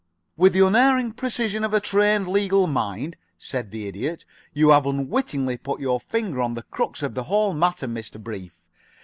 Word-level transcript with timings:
"With 0.35 0.53
the 0.53 0.65
unerring 0.65 1.11
precision 1.11 1.63
of 1.63 1.75
a 1.75 1.79
trained 1.79 2.27
legal 2.27 2.65
mind," 2.65 3.17
said 3.37 3.69
the 3.69 3.85
Idiot, 3.85 4.25
"you 4.51 4.69
have 4.69 4.87
unwittingly 4.87 5.57
put 5.57 5.79
your 5.79 5.99
finger 5.99 6.41
on 6.41 6.55
the 6.55 6.63
crux 6.63 7.03
of 7.03 7.13
the 7.13 7.25
whole 7.25 7.53
matter, 7.53 7.87
Mr. 7.87 8.19
Brief. 8.19 8.63